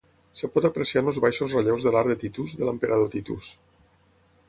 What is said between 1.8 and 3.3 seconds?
de l'Arc de Titus de l'emperador